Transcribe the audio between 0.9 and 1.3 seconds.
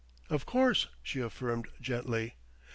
she